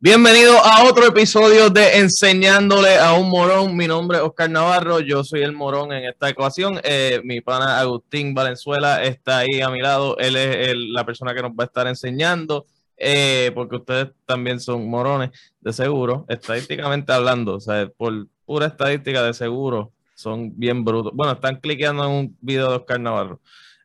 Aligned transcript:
Bienvenido 0.00 0.64
a 0.64 0.84
otro 0.84 1.08
episodio 1.08 1.70
de 1.70 1.98
Enseñándole 1.98 2.98
a 2.98 3.14
un 3.14 3.28
Morón. 3.28 3.76
Mi 3.76 3.88
nombre 3.88 4.18
es 4.18 4.22
Oscar 4.22 4.48
Navarro, 4.48 5.00
yo 5.00 5.24
soy 5.24 5.42
el 5.42 5.50
Morón 5.50 5.92
en 5.92 6.04
esta 6.04 6.28
ecuación. 6.28 6.80
Eh, 6.84 7.20
mi 7.24 7.40
pana 7.40 7.80
Agustín 7.80 8.32
Valenzuela 8.32 9.02
está 9.02 9.38
ahí 9.38 9.60
a 9.60 9.70
mi 9.70 9.80
lado, 9.80 10.16
él 10.18 10.36
es 10.36 10.72
la 10.76 11.04
persona 11.04 11.34
que 11.34 11.42
nos 11.42 11.50
va 11.50 11.64
a 11.64 11.66
estar 11.66 11.88
enseñando, 11.88 12.66
eh, 12.96 13.50
porque 13.56 13.74
ustedes 13.74 14.10
también 14.24 14.60
son 14.60 14.88
morones, 14.88 15.30
de 15.60 15.72
seguro, 15.72 16.24
estadísticamente 16.28 17.12
hablando, 17.12 17.56
o 17.56 17.60
sea, 17.60 17.88
por 17.88 18.28
pura 18.46 18.66
estadística 18.66 19.24
de 19.24 19.34
seguro, 19.34 19.90
son 20.14 20.56
bien 20.56 20.84
brutos. 20.84 21.12
Bueno, 21.12 21.32
están 21.32 21.56
cliqueando 21.56 22.04
en 22.04 22.10
un 22.10 22.36
video 22.40 22.70
de 22.70 22.76
Oscar 22.76 23.00
Navarro. 23.00 23.40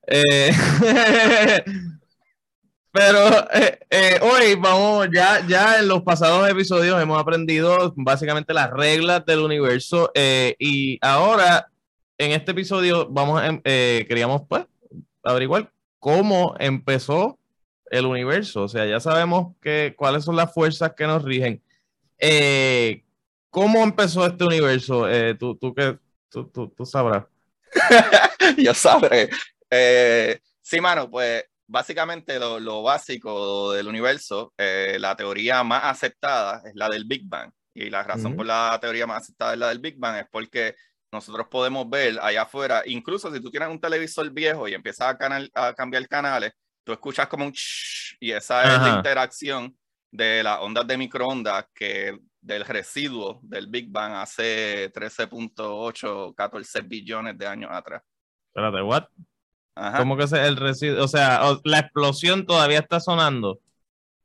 Eh, 0.06 0.52
Pero 2.94 3.52
eh, 3.52 3.80
eh, 3.90 4.20
hoy 4.22 4.54
vamos, 4.54 5.08
ya, 5.12 5.44
ya 5.48 5.80
en 5.80 5.88
los 5.88 6.04
pasados 6.04 6.48
episodios 6.48 7.02
hemos 7.02 7.20
aprendido 7.20 7.92
básicamente 7.96 8.54
las 8.54 8.70
reglas 8.70 9.26
del 9.26 9.40
universo 9.40 10.12
eh, 10.14 10.56
y 10.60 11.00
ahora 11.02 11.72
en 12.20 12.34
este 12.34 12.52
episodio 12.52 13.10
vamos 13.10 13.42
a, 13.42 13.60
queríamos 13.64 14.44
pues 14.48 14.68
averiguar 15.24 15.72
cómo 15.98 16.54
empezó 16.60 17.40
el 17.90 18.06
universo. 18.06 18.62
O 18.62 18.68
sea, 18.68 18.86
ya 18.86 19.00
sabemos 19.00 19.56
que, 19.60 19.96
cuáles 19.98 20.24
son 20.24 20.36
las 20.36 20.54
fuerzas 20.54 20.94
que 20.96 21.08
nos 21.08 21.24
rigen. 21.24 21.64
¿Cómo 23.50 23.82
empezó 23.82 24.24
este 24.24 24.44
universo? 24.44 25.08
tú, 25.40 25.56
tú, 25.56 25.74
que, 25.74 25.98
tú, 26.30 26.46
tú, 26.46 26.68
tú 26.78 26.86
sabrás. 26.86 27.26
Yo 28.58 28.76
sabré. 28.76 29.32
sí, 30.62 30.80
mano, 30.80 31.10
pues 31.10 31.44
básicamente 31.74 32.38
lo, 32.40 32.84
básico 32.84 33.74
del 33.74 33.88
universo, 33.88 34.54
eh, 34.60 34.98
la 35.00 35.16
teoría 35.16 35.64
más 35.64 35.86
aceptada 35.86 36.62
es 36.64 36.76
la 36.76 36.88
del 36.88 37.06
Big 37.06 37.24
Bang. 37.26 37.52
Y 37.74 37.90
la 37.90 38.04
razón 38.04 38.36
por 38.36 38.46
la 38.46 38.78
teoría 38.80 39.08
más 39.08 39.24
aceptada 39.24 39.54
es 39.54 39.60
la 39.60 39.70
del 39.70 39.80
Big 39.80 39.98
Bang 39.98 40.18
es 40.18 40.28
porque 40.32 40.76
nosotros 41.12 41.48
podemos 41.50 41.90
ver 41.90 42.20
allá 42.22 42.44
afuera, 42.44 42.84
incluso 42.86 43.34
si 43.34 43.42
tú 43.42 43.50
tienes 43.50 43.70
un 43.70 43.82
televisor 43.82 44.30
viejo 44.32 44.68
y 44.68 44.76
empiezas 44.76 45.08
a, 45.08 45.18
canal, 45.18 45.50
a 45.56 45.74
cambiar 45.74 46.08
canales, 46.08 46.52
tú 46.84 46.92
escuchas 46.92 47.28
como 47.28 47.46
un 47.46 47.54
y 48.20 48.32
esa 48.32 48.76
es 48.76 48.82
la 48.82 48.96
interacción 48.98 49.76
de 50.12 50.44
las 50.44 50.60
ondas 50.60 50.86
de 50.86 50.96
microondas 50.96 51.66
que 51.74 52.20
del 52.40 52.66
residuo 52.66 53.40
del 53.42 53.66
Big 53.66 53.90
Bang 53.90 54.14
hace 54.14 54.94
13.8, 54.94 56.36
14 56.36 56.82
billones 56.82 57.36
de 57.36 57.48
años 57.48 57.72
atrás. 57.74 58.04
Espérate, 58.50 58.84
¿what? 58.84 59.06
¿Cómo 59.98 60.16
que 60.18 60.24
es 60.24 60.32
el 60.34 60.56
residuo? 60.58 61.04
O 61.04 61.08
sea, 61.08 61.42
la 61.64 61.80
explosión 61.80 62.46
todavía 62.46 62.80
está 62.80 63.00
sonando. 63.00 63.60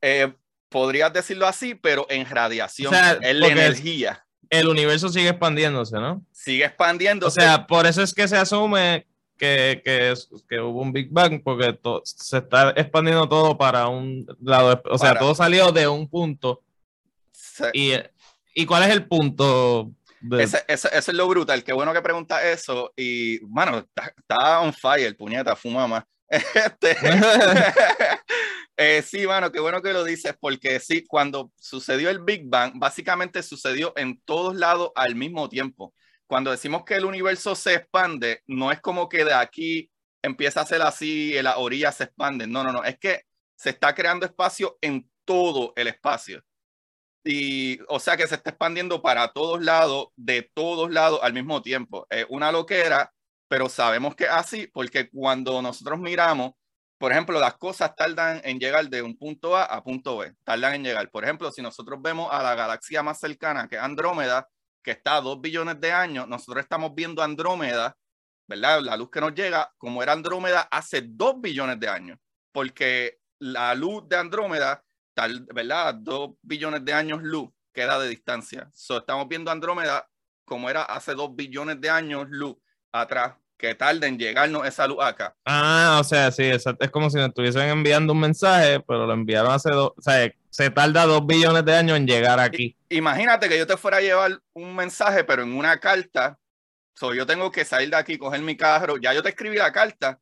Eh, 0.02 0.32
podrías 0.68 1.12
decirlo 1.12 1.46
así, 1.46 1.74
pero 1.74 2.06
en 2.10 2.28
radiación, 2.28 2.92
en 3.22 3.40
la 3.40 3.48
energía. 3.48 4.24
El 4.50 4.68
universo 4.68 5.08
sigue 5.08 5.28
expandiéndose, 5.28 5.96
¿no? 5.98 6.22
Sigue 6.32 6.64
expandiéndose. 6.64 7.40
O 7.40 7.42
sea, 7.42 7.66
por 7.66 7.86
eso 7.86 8.02
es 8.02 8.14
que 8.14 8.28
se 8.28 8.36
asume 8.36 9.06
que, 9.36 9.82
que, 9.84 10.14
que 10.48 10.60
hubo 10.60 10.82
un 10.82 10.92
Big 10.92 11.10
Bang, 11.10 11.42
porque 11.42 11.78
se 12.04 12.38
está 12.38 12.70
expandiendo 12.70 13.28
todo 13.28 13.56
para 13.56 13.88
un 13.88 14.26
lado. 14.42 14.82
O 14.90 14.98
sea, 14.98 15.18
todo 15.18 15.34
salió 15.34 15.72
de 15.72 15.88
un 15.88 16.08
punto. 16.08 16.62
Y, 17.72 17.92
¿Y 18.54 18.66
cuál 18.66 18.84
es 18.84 18.90
el 18.90 19.06
punto? 19.06 19.90
Ese, 20.38 20.64
eso 20.66 20.88
es 20.88 21.08
lo 21.08 21.28
brutal. 21.28 21.62
Qué 21.62 21.72
bueno 21.72 21.92
que 21.92 22.02
pregunta 22.02 22.48
eso. 22.48 22.92
Y, 22.96 23.40
mano, 23.48 23.86
está, 24.16 24.60
on 24.60 24.72
fire, 24.72 25.16
puñeta, 25.16 25.56
fuma 25.56 25.86
más. 25.86 26.04
Este, 26.30 26.94
eh, 28.76 29.02
sí, 29.02 29.26
mano, 29.26 29.50
qué 29.50 29.60
bueno 29.60 29.80
que 29.80 29.94
lo 29.94 30.04
dices, 30.04 30.34
porque 30.38 30.78
sí, 30.78 31.02
cuando 31.06 31.50
sucedió 31.56 32.10
el 32.10 32.18
Big 32.18 32.42
Bang, 32.44 32.72
básicamente 32.74 33.42
sucedió 33.42 33.94
en 33.96 34.20
todos 34.26 34.54
lados 34.54 34.90
al 34.94 35.14
mismo 35.14 35.48
tiempo. 35.48 35.94
Cuando 36.26 36.50
decimos 36.50 36.84
que 36.84 36.96
el 36.96 37.06
universo 37.06 37.54
se 37.54 37.74
expande, 37.74 38.42
no 38.46 38.70
es 38.70 38.80
como 38.82 39.08
que 39.08 39.24
de 39.24 39.32
aquí 39.32 39.90
empieza 40.20 40.60
a 40.60 40.66
ser 40.66 40.82
así, 40.82 41.34
y 41.34 41.42
la 41.42 41.56
orilla 41.56 41.92
se 41.92 42.04
expande. 42.04 42.46
No, 42.46 42.62
no, 42.62 42.72
no, 42.72 42.84
es 42.84 42.98
que 42.98 43.22
se 43.56 43.70
está 43.70 43.94
creando 43.94 44.26
espacio 44.26 44.76
en 44.82 45.08
todo 45.24 45.72
el 45.76 45.88
espacio. 45.88 46.42
Y, 47.30 47.78
o 47.88 48.00
sea 48.00 48.16
que 48.16 48.26
se 48.26 48.36
está 48.36 48.48
expandiendo 48.48 49.02
para 49.02 49.28
todos 49.28 49.62
lados, 49.62 50.06
de 50.16 50.50
todos 50.54 50.90
lados 50.90 51.20
al 51.22 51.34
mismo 51.34 51.60
tiempo. 51.60 52.06
Es 52.08 52.24
una 52.30 52.50
loquera, 52.50 53.12
pero 53.48 53.68
sabemos 53.68 54.16
que 54.16 54.26
así, 54.26 54.66
porque 54.68 55.10
cuando 55.10 55.60
nosotros 55.60 55.98
miramos, 55.98 56.52
por 56.96 57.12
ejemplo, 57.12 57.38
las 57.38 57.58
cosas 57.58 57.94
tardan 57.94 58.40
en 58.44 58.58
llegar 58.58 58.88
de 58.88 59.02
un 59.02 59.14
punto 59.14 59.58
A 59.58 59.64
a 59.64 59.84
punto 59.84 60.16
B, 60.16 60.32
tardan 60.42 60.76
en 60.76 60.84
llegar. 60.84 61.10
Por 61.10 61.22
ejemplo, 61.22 61.52
si 61.52 61.60
nosotros 61.60 62.00
vemos 62.00 62.30
a 62.32 62.42
la 62.42 62.54
galaxia 62.54 63.02
más 63.02 63.20
cercana, 63.20 63.68
que 63.68 63.76
es 63.76 63.82
Andrómeda, 63.82 64.48
que 64.82 64.92
está 64.92 65.16
a 65.16 65.20
dos 65.20 65.38
billones 65.38 65.78
de 65.82 65.92
años, 65.92 66.26
nosotros 66.28 66.62
estamos 66.62 66.94
viendo 66.94 67.22
Andrómeda, 67.22 67.94
¿verdad? 68.46 68.80
La 68.80 68.96
luz 68.96 69.10
que 69.10 69.20
nos 69.20 69.34
llega, 69.34 69.70
como 69.76 70.02
era 70.02 70.12
Andrómeda 70.14 70.62
hace 70.70 71.02
dos 71.04 71.38
billones 71.42 71.78
de 71.78 71.88
años, 71.88 72.18
porque 72.52 73.18
la 73.38 73.74
luz 73.74 74.08
de 74.08 74.16
Andrómeda 74.16 74.82
¿verdad? 75.54 75.94
Dos 75.94 76.30
billones 76.42 76.84
de 76.84 76.92
años 76.92 77.20
luz 77.22 77.48
queda 77.72 77.98
de 77.98 78.08
distancia. 78.08 78.68
So, 78.72 78.98
estamos 78.98 79.28
viendo 79.28 79.50
Andrómeda 79.50 80.06
como 80.44 80.68
era 80.68 80.82
hace 80.82 81.14
dos 81.14 81.34
billones 81.36 81.80
de 81.80 81.90
años 81.90 82.26
luz 82.30 82.56
atrás, 82.90 83.34
que 83.56 83.74
tarda 83.74 84.06
en 84.06 84.18
llegarnos 84.18 84.66
esa 84.66 84.86
luz 84.86 84.98
acá. 85.00 85.36
Ah, 85.44 85.98
o 86.00 86.04
sea, 86.04 86.32
sí, 86.32 86.44
es, 86.44 86.64
es 86.66 86.90
como 86.90 87.10
si 87.10 87.18
nos 87.18 87.28
estuviesen 87.28 87.68
enviando 87.68 88.14
un 88.14 88.20
mensaje, 88.20 88.80
pero 88.80 89.06
lo 89.06 89.12
enviaron 89.12 89.52
hace 89.52 89.70
dos, 89.70 89.92
o 89.96 90.02
sea, 90.02 90.32
se 90.50 90.70
tarda 90.70 91.06
dos 91.06 91.24
billones 91.26 91.64
de 91.64 91.76
años 91.76 91.96
en 91.96 92.06
llegar 92.06 92.40
aquí. 92.40 92.76
imagínate 92.88 93.48
que 93.48 93.58
yo 93.58 93.66
te 93.66 93.76
fuera 93.76 93.98
a 93.98 94.00
llevar 94.00 94.40
un 94.54 94.74
mensaje, 94.74 95.22
pero 95.22 95.42
en 95.42 95.52
una 95.52 95.78
carta. 95.78 96.38
So, 96.94 97.14
yo 97.14 97.26
tengo 97.26 97.52
que 97.52 97.64
salir 97.64 97.90
de 97.90 97.96
aquí, 97.96 98.18
coger 98.18 98.40
mi 98.40 98.56
carro. 98.56 98.96
Ya 98.96 99.14
yo 99.14 99.22
te 99.22 99.28
escribí 99.28 99.56
la 99.56 99.70
carta, 99.70 100.18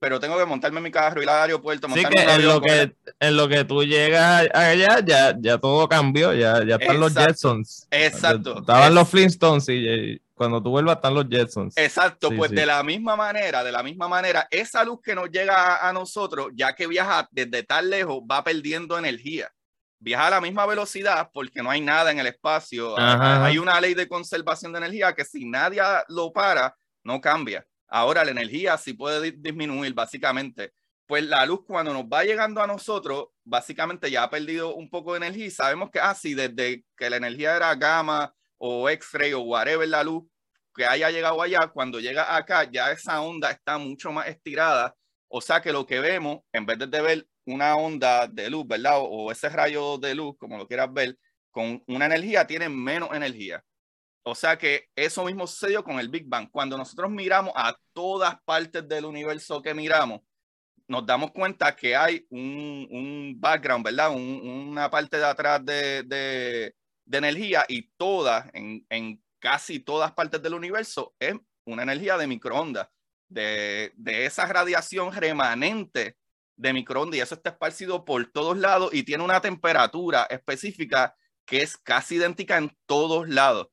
pero 0.00 0.18
tengo 0.18 0.38
que 0.38 0.46
montarme 0.46 0.78
en 0.78 0.84
mi 0.84 0.90
carro, 0.90 1.22
ir 1.22 1.28
al 1.28 1.42
aeropuerto. 1.42 1.86
Sí, 1.88 2.02
que 2.06 2.22
en, 2.22 2.46
lo 2.46 2.60
que 2.60 2.96
en 3.20 3.36
lo 3.36 3.46
que 3.48 3.64
tú 3.64 3.84
llegas 3.84 4.48
allá, 4.54 5.00
ya, 5.04 5.36
ya 5.38 5.58
todo 5.58 5.86
cambió, 5.88 6.32
ya, 6.32 6.64
ya 6.64 6.76
están 6.76 6.98
los 6.98 7.14
Jetsons. 7.14 7.86
Exacto. 7.90 8.60
Estaban 8.60 8.94
los 8.94 9.08
Flintstones 9.08 9.68
y, 9.68 10.18
cuando 10.34 10.62
tú 10.62 10.70
vuelvas 10.70 10.96
están 10.96 11.12
los 11.12 11.26
Jetsons. 11.28 11.76
Exacto, 11.76 12.30
pues 12.34 12.50
de 12.50 12.64
la 12.64 12.82
misma 12.82 13.14
manera, 13.14 13.62
de 13.62 13.70
la 13.70 13.82
misma 13.82 14.08
manera, 14.08 14.48
esa 14.50 14.82
luz 14.84 15.00
que 15.04 15.14
nos 15.14 15.30
llega 15.30 15.86
a, 15.86 15.92
nosotros, 15.92 16.48
ya 16.54 16.74
que 16.74 16.86
viaja 16.86 17.28
desde 17.30 17.62
tan 17.62 17.90
lejos, 17.90 18.20
va 18.20 18.42
perdiendo 18.42 18.98
energía. 18.98 19.52
Viaja 19.98 20.28
a 20.28 20.30
la 20.30 20.40
misma 20.40 20.64
velocidad 20.64 21.28
porque 21.30 21.62
no 21.62 21.70
hay 21.70 21.82
nada 21.82 22.10
en 22.10 22.18
el 22.18 22.26
espacio. 22.26 22.98
Hay 22.98 23.58
una 23.58 23.78
ley 23.82 23.92
de 23.92 24.08
conservación 24.08 24.72
de 24.72 24.78
energía 24.78 25.14
que 25.14 25.26
si 25.26 25.44
nadie 25.44 25.82
lo 26.08 26.32
para, 26.32 26.74
no 27.04 27.20
cambia. 27.20 27.66
Ahora 27.90 28.24
la 28.24 28.30
energía 28.30 28.78
sí 28.78 28.94
puede 28.94 29.32
disminuir 29.32 29.92
básicamente. 29.92 30.72
Pues 31.06 31.24
la 31.24 31.44
luz 31.44 31.64
cuando 31.66 31.92
nos 31.92 32.04
va 32.04 32.24
llegando 32.24 32.62
a 32.62 32.66
nosotros, 32.66 33.28
básicamente 33.44 34.10
ya 34.10 34.22
ha 34.22 34.30
perdido 34.30 34.74
un 34.76 34.88
poco 34.88 35.12
de 35.12 35.18
energía 35.18 35.46
y 35.46 35.50
sabemos 35.50 35.90
que 35.90 35.98
así 35.98 36.34
ah, 36.34 36.48
desde 36.48 36.84
que 36.96 37.10
la 37.10 37.16
energía 37.16 37.56
era 37.56 37.74
gamma 37.74 38.32
o 38.58 38.88
X-ray 38.88 39.32
o 39.32 39.40
whatever 39.40 39.88
la 39.88 40.04
luz 40.04 40.24
que 40.74 40.86
haya 40.86 41.10
llegado 41.10 41.42
allá, 41.42 41.68
cuando 41.68 42.00
llega 42.00 42.36
acá 42.36 42.70
ya 42.70 42.92
esa 42.92 43.20
onda 43.20 43.50
está 43.50 43.78
mucho 43.78 44.12
más 44.12 44.28
estirada. 44.28 44.94
O 45.28 45.40
sea 45.40 45.60
que 45.60 45.72
lo 45.72 45.86
que 45.86 46.00
vemos, 46.00 46.40
en 46.52 46.66
vez 46.66 46.78
de 46.78 47.00
ver 47.00 47.26
una 47.46 47.76
onda 47.76 48.26
de 48.26 48.50
luz, 48.50 48.66
¿verdad? 48.66 48.98
O, 48.98 49.30
ese 49.32 49.48
rayo 49.48 49.98
de 49.98 50.14
luz, 50.14 50.36
como 50.38 50.58
lo 50.58 50.66
quieras 50.66 50.92
ver, 50.92 51.18
con 51.50 51.82
una 51.86 52.06
energía, 52.06 52.46
tiene 52.46 52.68
menos 52.68 53.10
energía. 53.12 53.62
O 54.22 54.34
sea 54.34 54.58
que 54.58 54.88
eso 54.94 55.24
mismo 55.24 55.46
sucedió 55.46 55.82
con 55.82 55.98
el 55.98 56.08
Big 56.08 56.26
Bang. 56.28 56.50
Cuando 56.50 56.76
nosotros 56.76 57.10
miramos 57.10 57.52
a 57.56 57.74
todas 57.92 58.36
partes 58.44 58.86
del 58.86 59.06
universo 59.06 59.62
que 59.62 59.74
miramos, 59.74 60.20
nos 60.86 61.06
damos 61.06 61.30
cuenta 61.30 61.74
que 61.74 61.96
hay 61.96 62.26
un, 62.30 63.34
background, 63.38 63.84
¿verdad? 63.84 64.10
una 64.10 64.90
parte 64.90 65.16
de 65.18 65.24
atrás 65.24 65.64
de, 65.64 66.74
energía 67.10 67.64
y 67.68 67.88
todas, 67.96 68.46
en, 68.52 69.22
casi 69.38 69.80
todas 69.80 70.12
partes 70.12 70.42
del 70.42 70.54
universo, 70.54 71.14
es 71.18 71.34
una 71.64 71.84
energía 71.84 72.18
de 72.18 72.26
microondas, 72.26 72.88
de, 73.28 73.92
de 73.96 74.26
esa 74.26 74.46
radiación 74.46 75.12
remanente 75.12 76.16
de 76.56 76.72
microondas 76.72 77.18
y 77.18 77.20
eso 77.20 77.36
está 77.36 77.50
esparcido 77.50 78.04
por 78.04 78.26
todos 78.30 78.58
lados 78.58 78.92
y 78.92 79.04
tiene 79.04 79.24
una 79.24 79.40
temperatura 79.40 80.24
específica 80.28 81.14
que 81.46 81.62
es 81.62 81.76
casi 81.78 82.16
idéntica 82.16 82.58
en 82.58 82.76
todos 82.86 83.28
lados. 83.28 83.68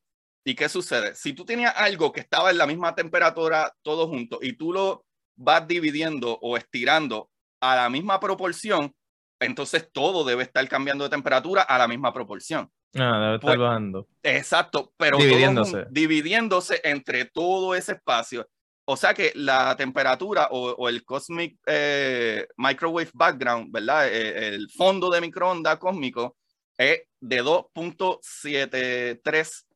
¿Y 0.48 0.54
qué 0.54 0.70
sucede? 0.70 1.14
Si 1.14 1.34
tú 1.34 1.44
tenías 1.44 1.74
algo 1.76 2.10
que 2.10 2.20
estaba 2.20 2.50
en 2.50 2.56
la 2.56 2.66
misma 2.66 2.94
temperatura 2.94 3.70
todo 3.82 4.08
junto 4.08 4.38
y 4.40 4.54
tú 4.54 4.72
lo 4.72 5.04
vas 5.36 5.68
dividiendo 5.68 6.38
o 6.40 6.56
estirando 6.56 7.28
a 7.60 7.76
la 7.76 7.90
misma 7.90 8.18
proporción, 8.18 8.94
entonces 9.40 9.90
todo 9.92 10.24
debe 10.24 10.44
estar 10.44 10.66
cambiando 10.66 11.04
de 11.04 11.10
temperatura 11.10 11.60
a 11.60 11.76
la 11.76 11.86
misma 11.86 12.14
proporción. 12.14 12.70
Ah, 12.96 13.20
debe 13.20 13.34
estar 13.34 13.40
pues, 13.40 13.58
bajando. 13.58 14.08
Exacto, 14.22 14.94
pero 14.96 15.18
dividiéndose. 15.18 15.84
dividiéndose 15.90 16.80
entre 16.82 17.26
todo 17.26 17.74
ese 17.74 17.92
espacio. 17.92 18.48
O 18.86 18.96
sea 18.96 19.12
que 19.12 19.32
la 19.34 19.76
temperatura 19.76 20.48
o, 20.50 20.88
el 20.88 21.04
cosmic 21.04 21.58
eh, 21.66 22.48
microwave 22.56 23.10
background, 23.12 23.70
¿verdad? 23.70 24.08
Eh, 24.08 24.54
el 24.54 24.70
fondo 24.70 25.10
de 25.10 25.20
microondas 25.20 25.76
cósmico 25.76 26.38
es 26.78 27.02
de 27.20 27.42
2.73 27.42 29.67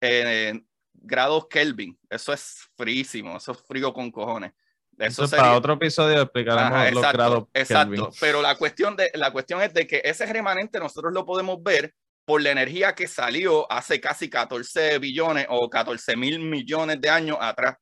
eh, 0.00 0.60
grados 0.92 1.46
Kelvin. 1.48 1.98
Eso 2.08 2.32
es 2.32 2.68
fríísimo, 2.76 3.36
eso 3.36 3.52
es 3.52 3.58
frío 3.66 3.92
con 3.92 4.10
cojones. 4.10 4.52
Eso 4.98 5.24
es 5.24 5.30
para 5.30 5.56
otro 5.56 5.74
episodio 5.74 6.20
explicaremos 6.20 6.92
los 6.92 7.12
grados. 7.12 7.44
Exacto, 7.54 8.10
pero 8.20 8.42
la 8.42 8.56
cuestión, 8.56 8.96
de, 8.96 9.10
la 9.14 9.32
cuestión 9.32 9.62
es 9.62 9.72
de 9.72 9.86
que 9.86 10.02
ese 10.04 10.26
remanente 10.26 10.78
nosotros 10.78 11.12
lo 11.12 11.24
podemos 11.24 11.62
ver 11.62 11.94
por 12.26 12.42
la 12.42 12.50
energía 12.50 12.94
que 12.94 13.08
salió 13.08 13.70
hace 13.72 14.00
casi 14.00 14.28
14 14.28 14.98
billones 14.98 15.46
o 15.48 15.70
14 15.70 16.16
mil 16.16 16.38
millones 16.38 17.00
de 17.00 17.08
años 17.08 17.38
atrás, 17.40 17.76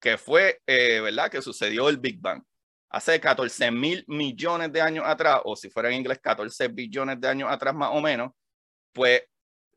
que 0.00 0.18
fue, 0.18 0.60
eh, 0.66 1.00
¿verdad? 1.00 1.30
Que 1.30 1.40
sucedió 1.40 1.88
el 1.88 1.98
Big 1.98 2.20
Bang. 2.20 2.42
Hace 2.90 3.20
14 3.20 3.70
mil 3.70 4.04
millones 4.08 4.72
de 4.72 4.80
años 4.80 5.04
atrás, 5.06 5.40
o 5.44 5.54
si 5.54 5.70
fuera 5.70 5.88
en 5.88 5.96
inglés, 5.96 6.18
14 6.20 6.68
billones 6.68 7.20
de 7.20 7.28
años 7.28 7.50
atrás 7.50 7.74
más 7.74 7.90
o 7.92 8.00
menos, 8.00 8.32
pues 8.92 9.22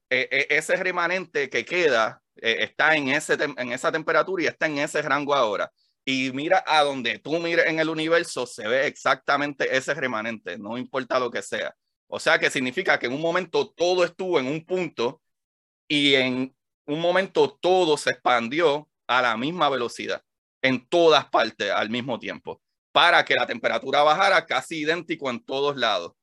eh, 0.10 0.28
eh, 0.32 0.48
ese 0.50 0.76
remanente 0.78 1.50
que 1.50 1.66
queda 1.66 2.22
está 2.42 2.96
en, 2.96 3.10
ese 3.10 3.34
en 3.34 3.74
esa 3.74 3.92
temperatura 3.92 4.44
y 4.44 4.48
está 4.48 4.66
en 4.68 4.78
ese 4.78 5.02
rango 5.02 5.36
ahora 5.36 5.70
y 6.06 6.32
mira 6.32 6.64
a 6.66 6.84
donde 6.84 7.20
tú 7.20 7.38
mires 7.40 7.68
en 7.68 7.80
el 7.80 7.90
universo, 7.90 8.48
se 8.48 8.68
ve 8.68 8.88
exactamente 8.88 9.76
ese 9.76 9.94
remanente, 9.94 10.58
no 10.58 10.78
importa 10.78 11.20
lo 11.20 11.30
que 11.30 11.44
sea. 11.44 11.76
O 12.08 12.20
sea 12.20 12.40
que 12.40 12.50
significa 12.50 12.98
que 12.98 13.06
en 13.06 13.14
un 13.14 13.22
momento 13.22 13.70
todo 13.70 14.04
estuvo 14.04 14.40
en 14.40 14.48
un 14.48 14.66
punto 14.66 15.22
y 15.88 16.16
en 16.16 16.56
un 16.86 17.00
momento 17.00 17.58
todo 17.62 17.96
se 17.98 18.12
expandió 18.12 18.90
a 19.08 19.22
la 19.22 19.38
misma 19.38 19.70
velocidad, 19.70 20.24
en 20.64 20.88
todas 20.88 21.26
partes 21.30 21.72
al 21.72 21.92
mismo 21.92 22.18
tiempo, 22.18 22.60
para 22.92 23.24
que 23.24 23.36
la 23.36 23.46
temperatura 23.46 24.02
bajara 24.02 24.46
casi 24.48 24.82
idéntico 24.82 25.30
en 25.30 25.44
todos 25.44 25.78
lados. 25.78 26.14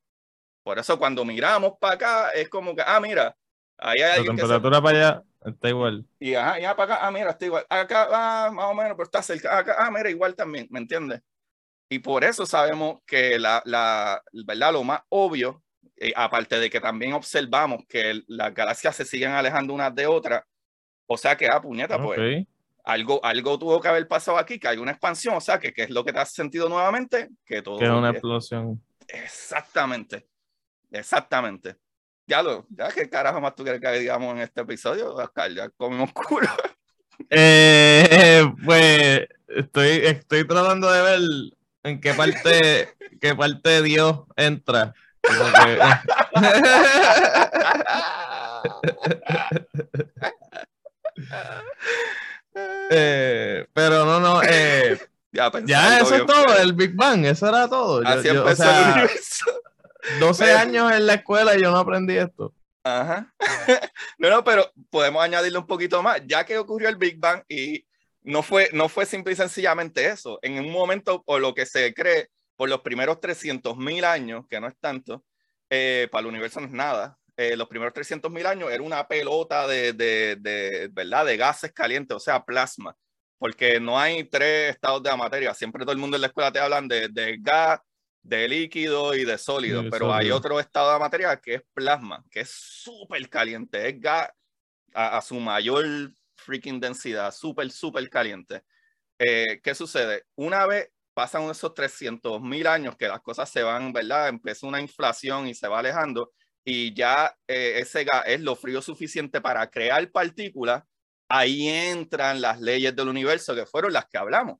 Por 0.64 0.80
eso 0.80 0.98
cuando 0.98 1.24
miramos 1.24 1.74
para 1.80 1.94
acá 1.94 2.30
es 2.30 2.48
como 2.48 2.74
que, 2.74 2.82
ah, 2.84 2.98
mira, 3.00 3.36
ahí 3.78 4.00
hay... 4.00 4.20
La 4.20 4.26
temperatura 4.26 4.82
para 4.82 4.98
allá 4.98 5.22
Está 5.46 5.68
igual. 5.68 6.04
Y 6.18 6.34
ajá, 6.34 6.58
ya 6.58 6.74
para 6.74 6.94
acá, 6.94 7.06
ah, 7.06 7.10
mira, 7.12 7.30
está 7.30 7.46
igual. 7.46 7.64
Acá, 7.70 8.08
ah, 8.10 8.50
más 8.52 8.64
o 8.64 8.74
menos, 8.74 8.92
pero 8.94 9.04
está 9.04 9.22
cerca. 9.22 9.56
Acá, 9.56 9.76
ah, 9.78 9.90
mira, 9.92 10.10
igual 10.10 10.34
también, 10.34 10.66
¿me 10.70 10.80
entiendes? 10.80 11.22
Y 11.88 12.00
por 12.00 12.24
eso 12.24 12.44
sabemos 12.44 12.98
que 13.06 13.38
la, 13.38 13.62
la 13.64 14.20
¿verdad? 14.44 14.72
Lo 14.72 14.82
más 14.82 15.02
obvio, 15.08 15.62
eh, 15.96 16.12
aparte 16.16 16.58
de 16.58 16.68
que 16.68 16.80
también 16.80 17.12
observamos 17.12 17.84
que 17.88 18.22
las 18.26 18.52
galaxias 18.52 18.96
se 18.96 19.04
siguen 19.04 19.30
alejando 19.30 19.72
unas 19.72 19.94
de 19.94 20.08
otras, 20.08 20.42
o 21.06 21.16
sea 21.16 21.36
que, 21.36 21.46
ah, 21.46 21.60
puñeta, 21.60 22.02
pues, 22.02 22.44
algo, 22.82 23.24
algo 23.24 23.56
tuvo 23.56 23.80
que 23.80 23.86
haber 23.86 24.08
pasado 24.08 24.38
aquí, 24.38 24.58
que 24.58 24.66
hay 24.66 24.78
una 24.78 24.90
expansión, 24.90 25.36
o 25.36 25.40
sea, 25.40 25.60
que, 25.60 25.72
¿qué 25.72 25.84
es 25.84 25.90
lo 25.90 26.04
que 26.04 26.12
te 26.12 26.18
has 26.18 26.32
sentido 26.32 26.68
nuevamente? 26.68 27.28
Que 27.44 27.62
todo. 27.62 27.78
Que 27.78 27.84
es 27.84 27.90
una 27.92 28.10
explosión. 28.10 28.82
Exactamente, 29.06 30.26
exactamente. 30.90 31.76
Ya 32.26 32.42
lo, 32.42 32.66
ya 32.70 32.88
qué 32.88 33.08
carajo 33.08 33.40
más 33.40 33.54
tú 33.54 33.62
quieres 33.62 33.80
que 33.80 33.88
digamos 33.92 34.34
en 34.34 34.40
este 34.40 34.62
episodio, 34.62 35.14
Oscar, 35.14 35.52
ya 35.52 35.68
comimos 35.70 36.12
culo. 36.12 36.48
Eh, 37.30 38.44
pues 38.64 39.28
estoy, 39.48 39.88
estoy 40.04 40.44
tratando 40.46 40.90
de 40.90 41.02
ver 41.02 41.20
en 41.84 42.00
qué 42.00 42.14
parte, 42.14 42.96
qué 43.20 43.34
parte 43.34 43.70
de 43.70 43.82
Dios 43.82 44.20
entra. 44.36 44.94
eh, 52.90 53.66
pero 53.72 54.04
no, 54.04 54.20
no, 54.20 54.42
eh, 54.42 55.00
ya, 55.32 55.50
ya 55.64 55.98
eso 55.98 56.14
es 56.16 56.26
todo, 56.26 56.58
el 56.58 56.74
Big 56.74 56.94
Bang, 56.94 57.24
eso 57.24 57.48
era 57.48 57.66
todo. 57.68 58.06
Así 58.06 58.28
empezó 58.28 58.64
el 58.64 58.92
universo. 58.92 59.46
12 60.20 60.52
años 60.52 60.92
en 60.92 61.06
la 61.06 61.14
escuela 61.14 61.56
y 61.56 61.62
yo 61.62 61.70
no 61.70 61.78
aprendí 61.78 62.16
esto. 62.16 62.54
Ajá. 62.84 63.34
no, 64.18 64.30
no, 64.30 64.44
pero 64.44 64.70
podemos 64.90 65.22
añadirle 65.22 65.58
un 65.58 65.66
poquito 65.66 66.02
más, 66.02 66.22
ya 66.26 66.44
que 66.44 66.56
ocurrió 66.56 66.88
el 66.88 66.96
Big 66.96 67.18
Bang 67.18 67.42
y 67.48 67.84
no 68.22 68.42
fue, 68.42 68.70
no 68.72 68.88
fue 68.88 69.06
simple 69.06 69.32
y 69.32 69.36
sencillamente 69.36 70.06
eso. 70.06 70.38
En 70.42 70.58
un 70.58 70.70
momento, 70.70 71.22
por 71.22 71.40
lo 71.40 71.54
que 71.54 71.66
se 71.66 71.92
cree, 71.94 72.28
por 72.56 72.68
los 72.68 72.80
primeros 72.80 73.20
300 73.20 73.76
mil 73.76 74.04
años, 74.04 74.46
que 74.48 74.60
no 74.60 74.68
es 74.68 74.76
tanto, 74.78 75.24
eh, 75.70 76.08
para 76.10 76.20
el 76.20 76.26
universo 76.26 76.60
no 76.60 76.66
es 76.66 76.72
nada, 76.72 77.18
eh, 77.36 77.56
los 77.56 77.68
primeros 77.68 77.92
300 77.92 78.30
mil 78.30 78.46
años 78.46 78.70
era 78.70 78.82
una 78.82 79.06
pelota 79.06 79.66
de, 79.66 79.92
de, 79.92 80.36
de, 80.36 80.88
¿verdad? 80.92 81.26
de 81.26 81.36
gases 81.36 81.72
calientes, 81.72 82.16
o 82.16 82.20
sea, 82.20 82.44
plasma, 82.44 82.96
porque 83.38 83.78
no 83.78 83.98
hay 83.98 84.24
tres 84.24 84.70
estados 84.70 85.02
de 85.02 85.10
la 85.10 85.16
materia. 85.16 85.52
Siempre 85.54 85.84
todo 85.84 85.92
el 85.92 85.98
mundo 85.98 86.16
en 86.16 86.22
la 86.22 86.28
escuela 86.28 86.52
te 86.52 86.60
hablan 86.60 86.88
de, 86.88 87.08
de 87.08 87.36
gas, 87.40 87.80
de 88.26 88.48
líquido 88.48 89.14
y 89.14 89.24
de 89.24 89.38
sólido, 89.38 89.84
pero 89.88 90.12
hay 90.12 90.32
otro 90.32 90.58
estado 90.58 90.92
de 90.92 90.98
materia 90.98 91.40
que 91.40 91.54
es 91.54 91.62
plasma, 91.72 92.24
que 92.30 92.40
es 92.40 92.50
súper 92.50 93.28
caliente, 93.28 93.88
es 93.88 94.00
gas 94.00 94.30
a, 94.92 95.20
su 95.22 95.38
mayor 95.38 95.84
freaking 96.34 96.80
densidad, 96.80 97.32
súper, 97.32 97.70
súper 97.70 98.08
caliente. 98.10 98.62
Eh, 99.18 99.60
¿Qué 99.62 99.74
sucede? 99.74 100.24
Una 100.34 100.66
vez 100.66 100.90
pasan 101.14 101.48
esos 101.50 101.72
300 101.72 102.42
mil 102.42 102.66
años 102.66 102.96
que 102.96 103.08
las 103.08 103.20
cosas 103.20 103.48
se 103.48 103.62
van, 103.62 103.92
¿verdad? 103.92 104.28
Empieza 104.28 104.66
una 104.66 104.80
inflación 104.80 105.46
y 105.46 105.54
se 105.54 105.68
va 105.68 105.78
alejando 105.78 106.32
y 106.64 106.92
ya 106.94 107.32
eh, 107.46 107.78
ese 107.78 108.02
gas 108.02 108.24
es 108.26 108.40
lo 108.40 108.56
frío 108.56 108.82
suficiente 108.82 109.40
para 109.40 109.70
crear 109.70 110.10
partículas, 110.10 110.82
ahí 111.28 111.68
entran 111.68 112.40
las 112.40 112.60
leyes 112.60 112.94
del 112.96 113.08
universo 113.08 113.54
que 113.54 113.66
fueron 113.66 113.92
las 113.92 114.06
que 114.06 114.18
hablamos. 114.18 114.58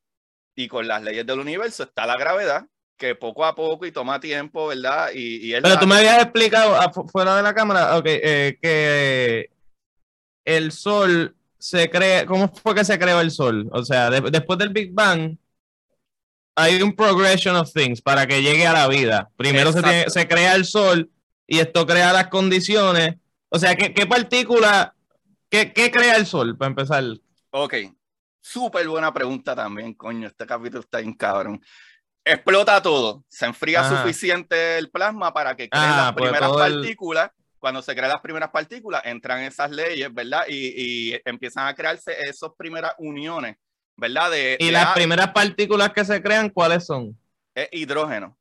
Y 0.55 0.69
con 0.69 0.87
las 0.87 1.03
leyes 1.03 1.25
del 1.25 1.39
universo 1.39 1.83
está 1.83 2.05
la 2.05 2.15
gravedad, 2.15 2.65
que 2.97 3.15
poco 3.15 3.45
a 3.45 3.55
poco 3.55 3.85
y 3.85 3.91
toma 3.91 4.19
tiempo, 4.19 4.67
¿verdad? 4.67 5.09
Y, 5.13 5.51
Pero 5.53 5.79
tú 5.79 5.87
me 5.87 5.95
habías 5.95 6.23
explicado 6.23 6.75
fuera 7.11 7.37
de 7.37 7.43
la 7.43 7.53
cámara, 7.53 7.95
okay, 7.95 8.19
eh, 8.23 8.57
que 8.61 9.51
el 10.43 10.71
sol 10.71 11.35
se 11.59 11.89
crea, 11.89 12.25
¿cómo 12.25 12.49
fue 12.49 12.75
que 12.75 12.83
se 12.83 12.97
creó 12.97 13.21
el 13.21 13.31
sol? 13.31 13.69
O 13.71 13.83
sea, 13.85 14.09
después 14.09 14.59
del 14.59 14.69
Big 14.69 14.91
Bang 14.93 15.37
hay 16.55 16.81
un 16.81 16.95
progression 16.95 17.55
of 17.55 17.71
things 17.71 18.01
para 18.01 18.25
que 18.25 18.41
llegue 18.41 18.65
a 18.65 18.73
la 18.73 18.87
vida. 18.87 19.29
Primero 19.37 19.71
se, 19.71 20.09
se, 20.09 20.27
crea 20.27 20.55
el 20.55 20.65
sol 20.65 21.11
y 21.45 21.59
esto 21.59 21.85
crea 21.85 22.11
las 22.13 22.27
condiciones. 22.27 23.15
O 23.49 23.59
sea, 23.59 23.75
¿qué, 23.75 23.93
qué 23.93 24.07
partícula, 24.07 24.95
qué, 25.49 25.71
qué 25.71 25.91
crea 25.91 26.15
el 26.15 26.25
sol 26.25 26.57
para 26.57 26.69
empezar? 26.69 27.03
Ok, 27.51 27.75
súper 28.41 28.87
buena 28.87 29.13
pregunta 29.13 29.55
también, 29.55 29.93
coño, 29.93 30.27
este 30.27 30.47
capítulo 30.47 30.81
está 30.81 30.97
bien 30.97 31.13
cabrón 31.13 31.61
explota 32.31 32.81
todo. 32.81 33.23
Se 33.27 33.45
enfría 33.45 33.87
suficiente 33.87 34.77
el 34.77 34.89
plasma 34.89 35.33
para 35.33 35.55
que 35.55 35.69
creen 35.69 35.89
las 35.89 36.13
pues 36.13 36.29
primeras 36.29 36.51
partículas. 36.51 37.31
Cuando 37.59 37.81
se 37.81 37.95
crean 37.95 38.11
las 38.11 38.21
primeras 38.21 38.49
partículas, 38.51 39.01
entran 39.03 39.41
esas 39.41 39.71
leyes, 39.71 40.13
¿verdad? 40.13 40.43
Y, 40.47 41.19
empiezan 41.25 41.67
a 41.67 41.73
crearse 41.73 42.15
esas 42.21 42.51
primeras 42.55 42.93
uniones, 42.99 43.57
¿verdad? 43.95 44.31
De, 44.31 44.57
¿Y 44.59 44.69
las 44.69 44.93
primeras 44.93 45.31
partículas 45.31 45.91
que 45.91 46.05
se 46.05 46.21
crean, 46.21 46.49
cuáles 46.49 46.85
son? 46.85 47.17
Es 47.55 47.67
hidrógeno. 47.71 48.37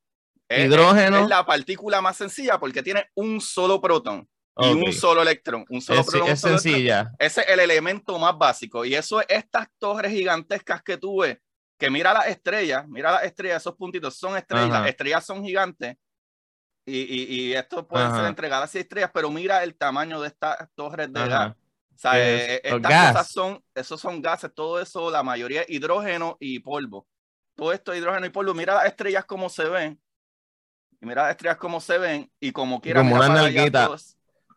Hidrógeno. 0.48 1.22
Es, 1.22 1.28
la 1.28 1.44
partícula 1.44 2.00
más 2.00 2.16
sencilla 2.16 2.58
porque 2.58 2.82
tiene 2.82 3.08
un 3.14 3.40
solo 3.40 3.80
protón. 3.80 4.28
Y 4.58 4.72
un 4.72 4.90
solo 4.92 5.20
electrón, 5.20 5.66
un 5.68 5.82
solo 5.82 6.02
protón. 6.02 6.30
Es 6.30 6.40
sencilla. 6.40 7.12
Ese 7.18 7.42
es 7.42 7.48
el 7.48 7.60
elemento 7.60 8.18
más 8.18 8.36
básico. 8.38 8.84
Y 8.84 8.94
eso 8.94 9.20
es 9.20 9.26
estas 9.28 9.68
torres 9.78 10.12
gigantescas 10.12 10.82
que 10.82 10.96
tú 10.96 11.20
ves, 11.20 11.38
que 11.78 11.90
mira 11.90 12.12
las 12.12 12.26
estrellas, 12.28 12.88
mira 12.88 13.12
las 13.12 13.24
estrellas, 13.24 13.62
esos 13.62 13.76
puntitos 13.76 14.16
son 14.16 14.36
estrellas, 14.36 14.70
las 14.70 14.88
estrellas 14.88 15.24
son 15.24 15.44
gigantes 15.44 15.96
y, 16.84 17.00
y, 17.00 17.48
y 17.48 17.54
esto 17.54 17.86
puede 17.86 18.10
ser 18.10 18.26
entregadas 18.26 18.74
a 18.74 18.78
estrellas, 18.78 19.10
pero 19.12 19.30
mira 19.30 19.62
el 19.62 19.76
tamaño 19.76 20.20
de 20.20 20.28
estas 20.28 20.56
torres 20.74 21.12
de 21.12 21.28
gas. 21.28 21.54
O 21.96 21.98
sea, 21.98 22.12
eh, 22.16 22.60
estas 22.62 23.12
cosas 23.12 23.30
son, 23.30 23.64
esos 23.74 24.00
son 24.00 24.20
gases, 24.20 24.54
todo 24.54 24.80
eso, 24.80 25.10
la 25.10 25.22
mayoría 25.22 25.62
es 25.62 25.70
hidrógeno 25.70 26.36
y 26.38 26.60
polvo. 26.60 27.06
Todo 27.54 27.72
esto 27.72 27.92
es 27.92 27.98
hidrógeno 27.98 28.26
y 28.26 28.30
polvo. 28.30 28.52
Mira 28.52 28.74
las 28.74 28.84
estrellas 28.84 29.24
como 29.24 29.48
se 29.48 29.64
ven. 29.64 29.98
Y 31.00 31.06
mira 31.06 31.22
las 31.22 31.30
estrellas 31.30 31.56
como 31.56 31.80
se 31.80 31.96
ven 31.96 32.30
y 32.38 32.52
como 32.52 32.80
quieran. 32.82 33.04
Como 33.08 33.16
una 33.16 33.28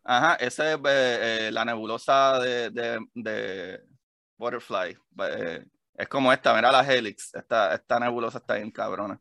Ajá, 0.04 0.36
esa 0.36 0.74
es 0.74 0.78
eh, 0.78 0.82
eh, 0.86 1.52
la 1.52 1.64
nebulosa 1.64 2.40
de, 2.40 2.70
de, 2.72 3.00
de 3.14 3.82
Butterfly. 4.38 4.98
Es 6.00 6.08
como 6.08 6.32
esta, 6.32 6.54
mira 6.54 6.72
la 6.72 6.82
Helix. 6.82 7.36
Esta, 7.36 7.76
esta 7.76 8.00
nebulosa 8.00 8.38
está 8.38 8.56
bien 8.56 8.72
cabrona. 8.72 9.20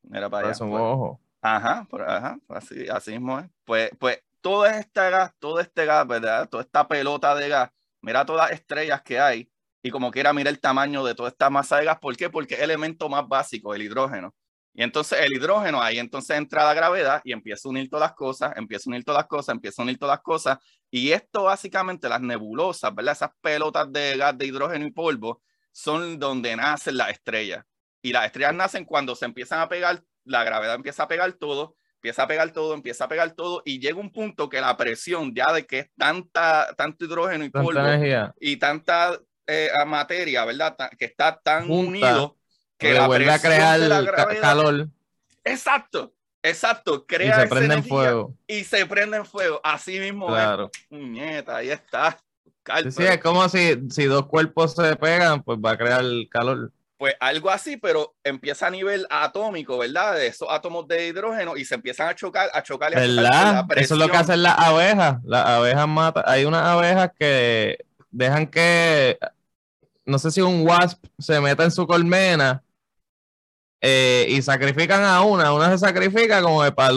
Mira 0.00 0.30
para 0.30 0.48
allá. 0.48 0.58
Pues. 0.58 1.18
Ajá, 1.42 1.86
ajá, 2.06 2.38
así, 2.48 2.88
así 2.88 3.10
mismo 3.10 3.38
es. 3.38 3.46
Pues, 3.62 3.90
pues 3.98 4.22
todo 4.40 4.64
este 4.64 5.10
gas, 5.10 5.34
todo 5.38 5.60
este 5.60 5.84
gas, 5.84 6.06
¿verdad? 6.06 6.48
Toda 6.48 6.62
esta 6.62 6.88
pelota 6.88 7.34
de 7.34 7.50
gas, 7.50 7.70
mira 8.00 8.24
todas 8.24 8.48
las 8.48 8.58
estrellas 8.58 9.02
que 9.02 9.20
hay 9.20 9.50
y 9.82 9.90
como 9.90 10.10
quiera, 10.10 10.32
mira 10.32 10.48
el 10.48 10.60
tamaño 10.60 11.04
de 11.04 11.14
toda 11.14 11.28
esta 11.28 11.50
masa 11.50 11.76
de 11.76 11.84
gas. 11.84 11.98
¿Por 11.98 12.16
qué? 12.16 12.30
Porque 12.30 12.54
es 12.54 12.60
el 12.60 12.70
elemento 12.70 13.10
más 13.10 13.28
básico, 13.28 13.74
el 13.74 13.82
hidrógeno. 13.82 14.34
Y 14.72 14.82
entonces 14.82 15.20
el 15.20 15.34
hidrógeno, 15.34 15.82
ahí 15.82 15.98
entonces 15.98 16.38
entra 16.38 16.64
la 16.64 16.72
gravedad 16.72 17.20
y 17.22 17.32
empieza 17.32 17.68
a 17.68 17.70
unir 17.70 17.90
todas 17.90 18.08
las 18.08 18.16
cosas, 18.16 18.56
empieza 18.56 18.88
a 18.88 18.92
unir 18.92 19.04
todas 19.04 19.20
las 19.20 19.28
cosas, 19.28 19.54
empieza 19.54 19.82
a 19.82 19.84
unir 19.84 19.98
todas 19.98 20.14
las 20.14 20.22
cosas. 20.22 20.58
Y 20.90 21.12
esto 21.12 21.42
básicamente, 21.42 22.08
las 22.08 22.22
nebulosas, 22.22 22.94
¿verdad? 22.94 23.12
Esas 23.12 23.30
pelotas 23.42 23.92
de 23.92 24.16
gas 24.16 24.38
de 24.38 24.46
hidrógeno 24.46 24.86
y 24.86 24.90
polvo, 24.90 25.42
son 25.74 26.20
donde 26.20 26.54
nacen 26.56 26.96
las 26.96 27.10
estrellas. 27.10 27.64
Y 28.00 28.12
las 28.12 28.26
estrellas 28.26 28.54
nacen 28.54 28.84
cuando 28.84 29.16
se 29.16 29.24
empiezan 29.24 29.60
a 29.60 29.68
pegar, 29.68 30.02
la 30.24 30.44
gravedad 30.44 30.76
empieza 30.76 31.02
a 31.02 31.08
pegar 31.08 31.32
todo, 31.32 31.76
empieza 31.96 32.22
a 32.22 32.26
pegar 32.28 32.52
todo, 32.52 32.74
empieza 32.74 33.04
a 33.04 33.08
pegar 33.08 33.32
todo 33.32 33.60
y 33.64 33.80
llega 33.80 33.98
un 33.98 34.12
punto 34.12 34.48
que 34.48 34.60
la 34.60 34.76
presión 34.76 35.34
ya 35.34 35.52
de 35.52 35.66
que 35.66 35.80
es 35.80 35.90
tanta, 35.98 36.74
tanto 36.76 37.04
hidrógeno 37.04 37.44
y 37.44 37.50
polvo 37.50 37.80
y 38.38 38.56
tanta 38.56 39.18
eh, 39.46 39.70
materia, 39.86 40.44
¿verdad? 40.44 40.76
que 40.96 41.06
está 41.06 41.40
tan 41.40 41.68
unido 41.68 42.36
que 42.78 42.94
la 42.94 43.06
vuelve 43.06 43.30
a 43.30 43.38
crear 43.40 44.40
calor. 44.40 44.88
Exacto, 45.42 46.14
exacto. 46.42 47.06
Crea 47.06 47.38
y 47.38 47.40
se 47.40 47.48
prende 47.48 47.74
en 47.74 47.84
fuego. 47.84 48.34
Y 48.46 48.64
se 48.64 48.86
prende 48.86 49.16
en 49.16 49.26
fuego. 49.26 49.60
Así 49.64 49.98
mismo 49.98 50.28
claro. 50.28 50.70
Nieta, 50.90 51.56
ahí 51.56 51.70
está. 51.70 52.16
Sí, 52.90 53.02
es 53.02 53.18
como 53.18 53.48
si, 53.48 53.78
si 53.90 54.04
dos 54.04 54.26
cuerpos 54.26 54.74
se 54.74 54.96
pegan, 54.96 55.42
pues 55.42 55.58
va 55.58 55.72
a 55.72 55.78
crear 55.78 56.04
calor. 56.30 56.72
Pues 56.96 57.14
algo 57.20 57.50
así, 57.50 57.76
pero 57.76 58.14
empieza 58.22 58.68
a 58.68 58.70
nivel 58.70 59.06
atómico, 59.10 59.78
¿verdad? 59.78 60.14
De 60.14 60.28
esos 60.28 60.48
átomos 60.50 60.86
de 60.86 61.08
hidrógeno 61.08 61.56
y 61.56 61.64
se 61.64 61.74
empiezan 61.74 62.08
a 62.08 62.14
chocar, 62.14 62.48
a 62.54 62.62
chocar. 62.62 62.92
Y 62.92 62.94
¿Verdad? 62.94 63.66
Eso 63.76 63.94
es 63.94 64.00
lo 64.00 64.08
que 64.08 64.16
hacen 64.16 64.42
las 64.42 64.58
abejas. 64.58 65.18
Las 65.24 65.46
abejas 65.46 65.88
matan. 65.88 66.22
Hay 66.26 66.44
unas 66.44 66.62
abejas 66.62 67.10
que 67.18 67.84
dejan 68.10 68.46
que, 68.46 69.18
no 70.06 70.18
sé 70.18 70.30
si 70.30 70.40
un 70.40 70.66
wasp 70.66 71.04
se 71.18 71.40
meta 71.40 71.64
en 71.64 71.72
su 71.72 71.86
colmena 71.86 72.62
eh, 73.80 74.26
y 74.28 74.40
sacrifican 74.40 75.02
a 75.04 75.20
una. 75.22 75.52
Una 75.52 75.70
se 75.70 75.78
sacrifica 75.78 76.40
como 76.42 76.64
para 76.74 76.94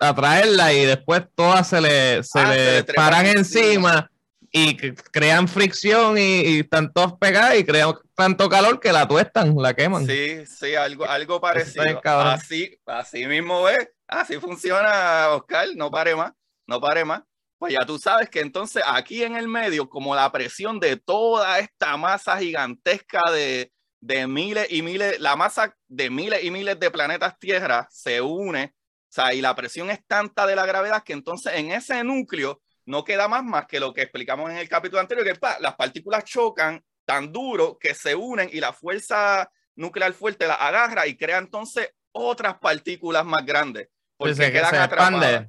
atraerla 0.00 0.72
y 0.72 0.86
después 0.86 1.22
todas 1.34 1.68
se 1.68 1.80
le, 1.80 2.22
se 2.24 2.38
ah, 2.40 2.50
le 2.50 2.84
paran 2.84 3.26
encima 3.26 4.10
y 4.58 4.74
crean 4.74 5.48
fricción 5.48 6.16
y, 6.16 6.60
están 6.60 6.90
todos 6.90 7.18
pegadas 7.18 7.58
y 7.58 7.64
crean 7.64 7.92
tanto 8.14 8.48
calor 8.48 8.80
que 8.80 8.90
la 8.90 9.06
tuestan, 9.06 9.54
la 9.58 9.74
queman. 9.74 10.06
Sí, 10.06 10.46
sí, 10.46 10.74
algo, 10.74 11.04
algo 11.04 11.38
parecido. 11.42 12.00
Así, 12.02 12.80
así 12.86 13.26
mismo 13.26 13.68
es, 13.68 13.86
así 14.08 14.40
funciona, 14.40 15.28
Oscar, 15.32 15.68
no 15.76 15.90
pare 15.90 16.16
más, 16.16 16.32
no 16.66 16.80
pare 16.80 17.04
más. 17.04 17.22
Pues 17.58 17.74
ya 17.74 17.84
tú 17.84 17.98
sabes 17.98 18.30
que 18.30 18.40
entonces 18.40 18.82
aquí 18.86 19.22
en 19.22 19.36
el 19.36 19.46
medio, 19.46 19.90
como 19.90 20.14
la 20.14 20.32
presión 20.32 20.80
de 20.80 20.96
toda 20.96 21.58
esta 21.58 21.98
masa 21.98 22.38
gigantesca 22.38 23.20
de, 23.30 23.70
de 24.00 24.26
miles 24.26 24.68
y 24.70 24.80
miles, 24.80 25.20
la 25.20 25.36
masa 25.36 25.76
de 25.86 26.08
miles 26.08 26.42
y 26.42 26.50
miles 26.50 26.80
de 26.80 26.90
planetas 26.90 27.38
Tierra 27.38 27.88
se 27.90 28.22
une, 28.22 28.74
o 28.74 29.12
sea, 29.12 29.34
y 29.34 29.42
la 29.42 29.54
presión 29.54 29.90
es 29.90 30.00
tanta 30.06 30.46
de 30.46 30.56
la 30.56 30.64
gravedad 30.64 31.02
que 31.02 31.12
entonces 31.12 31.52
en 31.56 31.72
ese 31.72 32.02
núcleo 32.04 32.62
no 32.86 33.04
queda 33.04 33.28
más 33.28 33.44
más 33.44 33.66
que 33.66 33.80
lo 33.80 33.92
que 33.92 34.02
explicamos 34.02 34.50
en 34.50 34.56
el 34.56 34.68
capítulo 34.68 35.00
anterior, 35.00 35.26
que 35.26 35.38
las 35.60 35.74
partículas 35.74 36.24
chocan 36.24 36.82
tan 37.04 37.32
duro 37.32 37.78
que 37.78 37.94
se 37.94 38.14
unen 38.14 38.48
y 38.52 38.60
la 38.60 38.72
fuerza 38.72 39.50
nuclear 39.76 40.12
fuerte 40.12 40.46
la 40.46 40.54
agarra 40.54 41.06
y 41.06 41.16
crea 41.16 41.38
entonces 41.38 41.90
otras 42.12 42.58
partículas 42.58 43.24
más 43.24 43.44
grandes. 43.44 43.88
Porque 44.16 44.34
se, 44.34 44.50
quedan 44.50 44.74
atrapadas. 44.74 45.48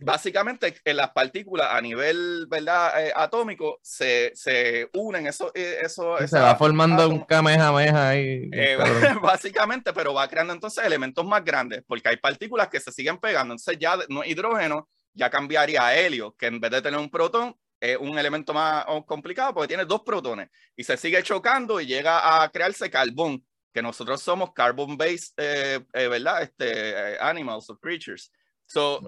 básicamente, 0.00 0.74
en 0.82 0.96
las 0.96 1.10
partículas 1.10 1.68
a 1.70 1.80
nivel 1.80 2.46
¿verdad? 2.48 3.06
Eh, 3.06 3.12
atómico 3.14 3.78
se, 3.82 4.32
se, 4.34 4.88
unen, 4.94 5.26
eso, 5.26 5.52
eh, 5.54 5.78
eso 5.82 6.16
se 6.26 6.38
va 6.38 6.56
formando 6.56 7.06
un 7.08 7.20
kamehameha 7.24 8.08
ahí. 8.08 8.48
Eh, 8.52 8.78
básicamente, 9.22 9.92
pero 9.92 10.14
va 10.14 10.26
creando 10.28 10.54
entonces 10.54 10.84
elementos 10.84 11.24
más 11.26 11.44
grandes, 11.44 11.84
porque 11.86 12.08
hay 12.08 12.16
partículas 12.16 12.68
que 12.68 12.80
se 12.80 12.92
siguen 12.92 13.18
pegando. 13.18 13.52
Entonces, 13.52 13.78
ya 13.78 13.98
no 14.08 14.24
hidrógeno 14.24 14.88
ya 15.16 15.30
cambiaría 15.30 15.86
a 15.86 15.96
helio, 15.98 16.36
que 16.36 16.46
en 16.46 16.60
vez 16.60 16.70
de 16.70 16.82
tener 16.82 17.00
un 17.00 17.10
protón, 17.10 17.56
es 17.80 17.96
un 17.96 18.18
elemento 18.18 18.54
más 18.54 18.86
complicado 19.06 19.54
porque 19.54 19.68
tiene 19.68 19.84
dos 19.84 20.02
protones 20.02 20.48
y 20.76 20.84
se 20.84 20.96
sigue 20.96 21.22
chocando 21.22 21.80
y 21.80 21.86
llega 21.86 22.42
a 22.42 22.50
crearse 22.50 22.90
carbón, 22.90 23.44
que 23.72 23.82
nosotros 23.82 24.22
somos 24.22 24.50
carbon-based, 24.54 25.34
eh, 25.36 25.80
eh, 25.92 26.08
¿verdad? 26.08 26.42
Este, 26.42 26.90
eh, 26.90 27.18
animals 27.20 27.68
or 27.68 27.78
creatures. 27.80 28.30
So, 28.68 29.00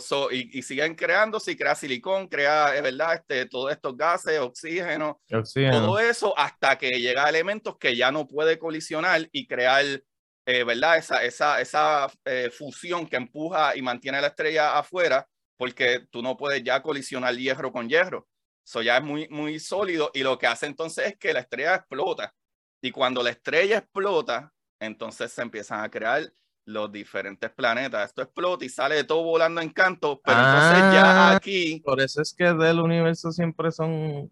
so, 0.00 0.30
y, 0.30 0.50
y, 0.58 0.62
siguen 0.62 0.94
creándose 0.94 1.52
y 1.52 1.56
crea 1.56 1.74
silicón, 1.74 2.28
crea, 2.28 2.72
¿verdad? 2.82 3.14
Este, 3.14 3.46
todos 3.46 3.72
estos 3.72 3.96
gases, 3.96 4.38
oxígeno, 4.40 5.22
oxígeno, 5.32 5.86
todo 5.86 5.98
eso 5.98 6.38
hasta 6.38 6.76
que 6.76 6.90
llega 6.90 7.24
a 7.24 7.30
elementos 7.30 7.78
que 7.78 7.96
ya 7.96 8.12
no 8.12 8.28
puede 8.28 8.58
colisionar 8.58 9.26
y 9.32 9.46
crear 9.46 10.02
eh, 10.46 10.64
¿verdad? 10.64 10.98
Esa, 10.98 11.24
esa, 11.24 11.60
esa 11.60 12.10
eh, 12.24 12.50
fusión 12.50 13.06
que 13.06 13.16
empuja 13.16 13.76
y 13.76 13.82
mantiene 13.82 14.20
la 14.20 14.28
estrella 14.28 14.78
afuera, 14.78 15.28
porque 15.56 16.06
tú 16.10 16.22
no 16.22 16.36
puedes 16.36 16.62
ya 16.64 16.82
colisionar 16.82 17.36
hierro 17.36 17.72
con 17.72 17.88
hierro. 17.88 18.26
Eso 18.64 18.82
ya 18.82 18.96
es 18.96 19.02
muy, 19.02 19.28
muy 19.28 19.58
sólido 19.58 20.10
y 20.14 20.22
lo 20.22 20.38
que 20.38 20.46
hace 20.46 20.66
entonces 20.66 21.06
es 21.08 21.18
que 21.18 21.32
la 21.32 21.40
estrella 21.40 21.76
explota. 21.76 22.34
Y 22.80 22.90
cuando 22.90 23.22
la 23.22 23.30
estrella 23.30 23.78
explota, 23.78 24.52
entonces 24.80 25.32
se 25.32 25.42
empiezan 25.42 25.84
a 25.84 25.90
crear 25.90 26.32
los 26.64 26.90
diferentes 26.90 27.50
planetas. 27.50 28.08
Esto 28.08 28.22
explota 28.22 28.64
y 28.64 28.68
sale 28.68 29.04
todo 29.04 29.22
volando 29.22 29.60
en 29.60 29.70
canto, 29.70 30.20
pero 30.24 30.38
entonces 30.38 30.78
ya 30.92 31.30
ah, 31.30 31.36
aquí... 31.36 31.80
Por 31.84 32.00
eso 32.00 32.22
es 32.22 32.34
que 32.34 32.52
del 32.52 32.80
universo 32.80 33.32
siempre 33.32 33.70
son 33.70 34.30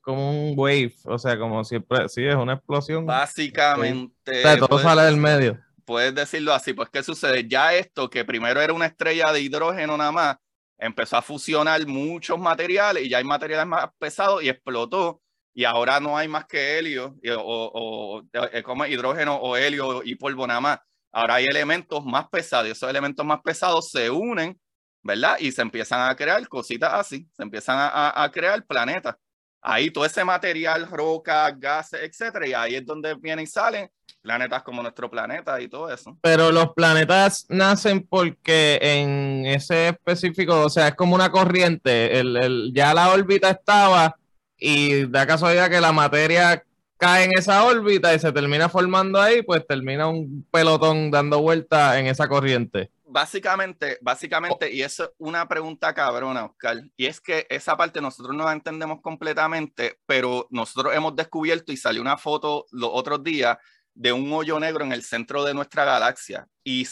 como 0.00 0.30
un 0.30 0.54
wave, 0.56 0.94
o 1.04 1.18
sea, 1.18 1.38
como 1.38 1.64
siempre, 1.64 2.08
sí, 2.08 2.24
es 2.24 2.34
una 2.34 2.54
explosión. 2.54 3.06
Básicamente. 3.06 4.42
todo 4.58 4.78
sale 4.78 5.02
del 5.02 5.16
medio. 5.16 5.58
Puedes 5.84 6.14
decirlo 6.14 6.52
así, 6.52 6.72
pues 6.72 6.88
¿qué 6.90 7.02
sucede? 7.02 7.48
Ya 7.48 7.74
esto, 7.74 8.08
que 8.08 8.24
primero 8.24 8.60
era 8.60 8.72
una 8.72 8.86
estrella 8.86 9.32
de 9.32 9.40
hidrógeno 9.40 9.96
nada 9.96 10.12
más, 10.12 10.36
empezó 10.78 11.16
a 11.16 11.22
fusionar 11.22 11.84
muchos 11.86 12.38
materiales 12.38 13.04
y 13.04 13.08
ya 13.08 13.18
hay 13.18 13.24
materiales 13.24 13.66
más 13.66 13.90
pesados 13.98 14.42
y 14.42 14.48
explotó. 14.48 15.20
Y 15.52 15.64
ahora 15.64 15.98
no 15.98 16.16
hay 16.16 16.28
más 16.28 16.46
que 16.46 16.78
helio 16.78 17.16
o, 17.36 18.22
o, 18.22 18.62
como 18.62 18.86
hidrógeno 18.86 19.34
o 19.34 19.56
helio 19.56 20.02
y 20.04 20.14
polvo 20.14 20.46
nada 20.46 20.60
más. 20.60 20.78
Ahora 21.12 21.34
hay 21.34 21.46
elementos 21.46 22.04
más 22.04 22.28
pesados 22.28 22.68
y 22.68 22.70
esos 22.70 22.88
elementos 22.88 23.26
más 23.26 23.40
pesados 23.42 23.90
se 23.90 24.08
unen, 24.08 24.58
¿verdad? 25.02 25.38
Y 25.40 25.50
se 25.50 25.62
empiezan 25.62 26.08
a 26.08 26.14
crear 26.14 26.46
cositas 26.46 26.94
así, 26.94 27.28
se 27.32 27.42
empiezan 27.42 27.76
a, 27.78 28.22
a 28.22 28.30
crear 28.30 28.64
planetas 28.64 29.16
ahí 29.62 29.90
todo 29.90 30.04
ese 30.04 30.24
material, 30.24 30.88
roca, 30.88 31.50
gases, 31.50 32.00
etcétera, 32.02 32.46
y 32.46 32.52
ahí 32.52 32.74
es 32.76 32.86
donde 32.86 33.14
vienen 33.14 33.44
y 33.44 33.46
salen 33.46 33.90
planetas 34.22 34.62
como 34.62 34.82
nuestro 34.82 35.10
planeta 35.10 35.60
y 35.60 35.68
todo 35.68 35.92
eso. 35.92 36.16
Pero 36.20 36.52
los 36.52 36.72
planetas 36.74 37.46
nacen 37.48 38.06
porque 38.06 38.78
en 38.82 39.46
ese 39.46 39.88
específico, 39.88 40.64
o 40.64 40.70
sea, 40.70 40.88
es 40.88 40.94
como 40.94 41.14
una 41.14 41.30
corriente, 41.30 42.18
el, 42.18 42.36
el, 42.36 42.72
ya 42.74 42.92
la 42.94 43.10
órbita 43.10 43.50
estaba 43.50 44.16
y 44.58 45.06
da 45.06 45.26
casualidad 45.26 45.70
que 45.70 45.80
la 45.80 45.92
materia 45.92 46.62
cae 46.98 47.24
en 47.24 47.32
esa 47.38 47.64
órbita 47.64 48.14
y 48.14 48.18
se 48.18 48.30
termina 48.30 48.68
formando 48.68 49.20
ahí, 49.20 49.42
pues 49.42 49.66
termina 49.66 50.06
un 50.06 50.46
pelotón 50.50 51.10
dando 51.10 51.40
vuelta 51.40 51.98
en 51.98 52.06
esa 52.06 52.28
corriente 52.28 52.90
básicamente, 53.10 53.98
básicamente, 54.00 54.66
oh. 54.66 54.68
y 54.68 54.82
es 54.82 55.02
una 55.18 55.46
pregunta 55.48 55.92
cabrona, 55.92 56.44
Oscar, 56.44 56.80
y 56.96 57.06
es 57.06 57.20
que 57.20 57.46
esa 57.50 57.76
parte 57.76 58.00
nosotros 58.00 58.36
no 58.36 58.44
la 58.44 58.52
entendemos 58.52 59.00
completamente, 59.00 59.98
pero 60.06 60.46
nosotros 60.50 60.94
hemos 60.94 61.16
descubierto 61.16 61.72
y 61.72 61.76
salió 61.76 62.00
una 62.00 62.16
foto 62.16 62.66
los 62.70 62.90
otros 62.92 63.22
días 63.24 63.58
de 63.94 64.12
un 64.12 64.32
hoyo 64.32 64.60
negro 64.60 64.84
en 64.84 64.92
el 64.92 65.02
centro 65.02 65.44
de 65.44 65.54
nuestra 65.54 65.84
galaxia 65.84 66.46
y 66.62 66.86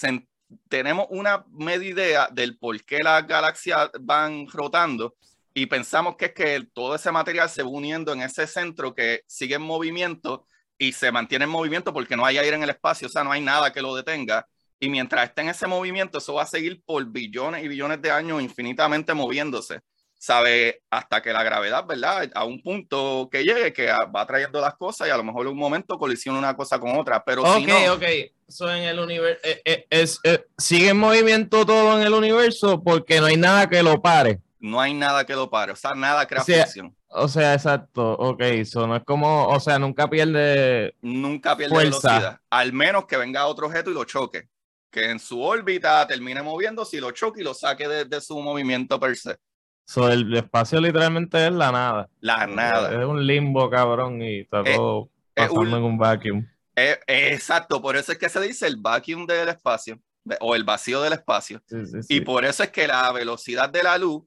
tenemos 0.69 1.07
una 1.11 1.45
media 1.51 1.89
idea 1.89 2.29
del 2.33 2.59
por 2.59 2.83
qué 2.85 2.99
las 2.99 3.27
galaxias 3.27 3.91
van 4.01 4.49
rotando 4.49 5.15
y 5.55 5.67
pensamos 5.67 6.17
que 6.17 6.27
es 6.27 6.33
que 6.35 6.69
todo 6.73 6.97
ese 6.97 7.13
material 7.13 7.49
se 7.49 7.63
va 7.63 7.69
uniendo 7.69 8.13
en 8.13 8.23
ese 8.23 8.47
centro 8.47 8.95
que 8.95 9.23
sigue 9.27 9.55
en 9.55 9.63
movimiento 9.63 10.47
y 10.77 10.93
se 10.93 11.13
mantiene 11.13 11.45
en 11.45 11.51
movimiento 11.51 11.93
porque 11.93 12.17
no 12.17 12.25
hay 12.25 12.39
aire 12.39 12.57
en 12.57 12.63
el 12.63 12.71
espacio, 12.71 13.07
o 13.07 13.11
sea, 13.11 13.25
no 13.25 13.31
hay 13.33 13.41
nada 13.41 13.73
que 13.73 13.83
lo 13.83 13.95
detenga 13.95 14.47
y 14.81 14.89
mientras 14.89 15.29
esté 15.29 15.43
en 15.43 15.49
ese 15.49 15.67
movimiento, 15.67 16.19
eso 16.19 16.35
va 16.35 16.43
a 16.43 16.47
seguir 16.47 16.83
por 16.85 17.05
billones 17.07 17.65
y 17.65 17.69
billones 17.69 18.01
de 18.01 18.11
años 18.11 18.41
infinitamente 18.41 19.13
moviéndose. 19.13 19.81
Sabe 20.21 20.83
hasta 20.91 21.23
que 21.23 21.33
la 21.33 21.45
gravedad, 21.45 21.85
¿verdad? 21.87 22.29
A 22.35 22.45
un 22.45 22.61
punto 22.61 23.29
que 23.31 23.45
llegue, 23.45 23.73
que 23.73 23.87
va 24.15 24.27
trayendo 24.27 24.61
las 24.61 24.75
cosas 24.75 25.07
y 25.07 25.11
a 25.11 25.17
lo 25.17 25.23
mejor 25.23 25.47
en 25.47 25.53
un 25.53 25.59
momento 25.59 25.97
colisiona 25.97 26.39
una 26.39 26.57
cosa 26.57 26.79
con 26.81 26.97
otra. 26.99 27.23
Pero 27.25 27.43
ok, 27.43 27.59
si 27.59 27.67
no, 27.67 27.93
ok. 27.93 28.03
En 28.03 28.83
el 28.83 28.99
universo. 28.99 29.41
Eh, 29.45 29.63
eh, 29.65 29.87
es, 29.91 30.19
eh, 30.25 30.45
sigue 30.57 30.89
en 30.89 30.99
movimiento 30.99 31.65
todo 31.65 32.01
en 32.01 32.07
el 32.07 32.15
universo 32.15 32.83
porque 32.83 33.21
no 33.21 33.27
hay 33.27 33.37
nada 33.37 33.69
que 33.69 33.83
lo 33.83 34.01
pare. 34.03 34.41
No 34.59 34.81
hay 34.81 34.93
nada 34.93 35.25
que 35.25 35.35
lo 35.35 35.51
pare. 35.51 35.73
O 35.73 35.77
sea, 35.77 35.95
nada 35.95 36.27
crea 36.27 36.43
o 36.43 37.25
O 37.25 37.29
sea, 37.29 37.55
exacto. 37.55 38.13
Ok, 38.15 38.41
eso 38.41 38.89
no 38.89 38.97
es 38.97 39.05
como. 39.05 39.47
O 39.49 39.61
sea, 39.61 39.79
nunca 39.79 40.11
pierde. 40.11 40.97
Nunca 41.01 41.57
pierde 41.57 41.77
velocidad. 41.77 42.41
Al 42.51 42.73
menos 42.73 43.07
que 43.07 43.17
venga 43.17 43.47
otro 43.47 43.67
objeto 43.67 43.91
y 43.91 43.95
lo 43.95 44.05
choque 44.05 44.49
que 44.91 45.11
en 45.11 45.19
su 45.19 45.43
órbita 45.43 46.07
termine 46.07 46.43
moviendo, 46.43 46.85
si 46.85 47.01
lo 47.01 47.11
choque 47.11 47.41
y 47.41 47.45
lo 47.45 47.55
saque 47.55 47.89
de, 47.89 48.21
su 48.21 48.39
movimiento 48.41 48.99
per 48.99 49.17
se. 49.17 49.39
el 49.97 50.35
espacio 50.35 50.81
literalmente 50.81 51.47
es 51.47 51.53
la 51.53 51.73
nada. 51.73 52.09
La 52.21 52.47
nada. 52.47 52.99
Es 52.99 53.07
un 53.07 53.27
limbo, 53.27 53.69
cabrón, 53.71 54.23
y 54.23 54.41
está 54.41 54.63
todo 54.65 55.11
pasando 55.35 55.77
en 55.77 55.85
un 55.85 55.99
vacuum. 55.99 56.47
exacto, 56.75 57.81
por 57.81 57.97
eso 57.97 58.13
es 58.13 58.19
que 58.19 58.29
se 58.29 58.41
dice 58.41 58.67
el 58.67 58.77
vacuum 58.77 59.27
del 59.27 59.49
espacio, 59.49 60.01
o 60.41 60.55
el 60.55 60.65
vacío 60.65 61.03
del 61.03 61.15
espacio. 61.15 61.63
y 62.09 62.21
por 62.21 62.45
eso 62.45 62.63
es 62.63 62.71
que 62.71 62.87
la 62.87 63.11
velocidad 63.13 63.69
de 63.69 63.83
la 63.83 63.99
luz 63.99 64.25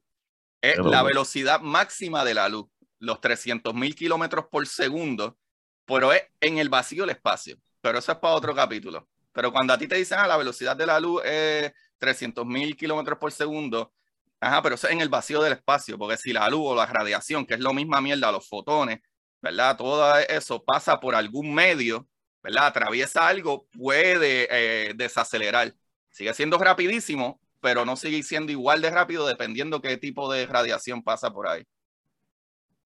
es 0.61 0.77
la 0.77 1.01
velocidad 1.01 1.59
máxima 1.61 2.23
de 2.23 2.35
la 2.35 2.47
luz, 2.47 2.67
los 2.99 3.19
300 3.19 3.73
mil 3.73 3.95
kilómetros 3.95 4.45
por 4.45 4.65
segundo, 4.67 5.37
pero 5.85 6.13
es 6.13 6.23
en 6.39 6.59
el 6.59 6.69
vacío 6.69 7.03
del 7.03 7.11
espacio. 7.11 7.57
Pero 7.81 7.97
eso 7.97 8.11
es 8.11 8.17
para 8.19 8.35
otro 8.35 8.53
capítulo. 8.53 9.07
Pero 9.33 9.51
cuando 9.51 9.73
a 9.73 9.77
ti 9.77 9.87
te 9.87 9.95
dicen, 9.95 10.19
ah, 10.19 10.27
la 10.27 10.37
velocidad 10.37 10.75
de 10.75 10.85
la 10.85 10.99
luz 10.99 11.21
es 11.25 11.71
300 11.97 12.45
mil 12.45 12.75
kilómetros 12.75 13.17
por 13.17 13.31
segundo, 13.31 13.93
ajá, 14.39 14.61
pero 14.61 14.75
eso 14.75 14.87
es 14.87 14.93
en 14.93 15.01
el 15.01 15.09
vacío 15.09 15.41
del 15.41 15.53
espacio, 15.53 15.97
porque 15.97 16.17
si 16.17 16.33
la 16.33 16.49
luz 16.49 16.61
o 16.63 16.75
la 16.75 16.85
radiación, 16.85 17.45
que 17.45 17.53
es 17.53 17.59
lo 17.59 17.73
misma 17.73 18.01
mierda, 18.01 18.31
los 18.31 18.47
fotones, 18.47 18.99
¿verdad? 19.41 19.77
Todo 19.77 20.17
eso 20.17 20.63
pasa 20.63 20.99
por 20.99 21.15
algún 21.15 21.53
medio, 21.53 22.07
¿verdad? 22.43 22.67
Atraviesa 22.67 23.27
algo, 23.27 23.67
puede 23.71 24.47
eh, 24.49 24.93
desacelerar. 24.95 25.73
Sigue 26.09 26.33
siendo 26.33 26.57
rapidísimo, 26.57 27.39
pero 27.61 27.85
no 27.85 27.95
sigue 27.95 28.21
siendo 28.23 28.51
igual 28.51 28.81
de 28.81 28.89
rápido 28.89 29.27
dependiendo 29.27 29.81
qué 29.81 29.97
tipo 29.97 30.31
de 30.31 30.45
radiación 30.45 31.03
pasa 31.03 31.31
por 31.31 31.47
ahí. 31.47 31.63